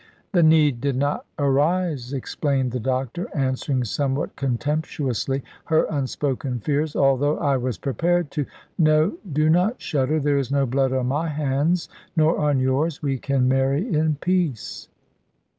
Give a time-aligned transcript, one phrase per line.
[0.31, 7.37] "The need did not arise," explained the doctor, answering somewhat contemptuously her unspoken fears; "although
[7.37, 8.47] I was prepared to
[8.79, 13.03] No, do not shudder; there is no blood on my hands, nor on yours.
[13.03, 14.89] We can marry in peace."